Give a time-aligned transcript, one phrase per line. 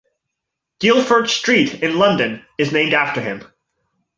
[0.79, 3.43] Guilford Street in London is named after him.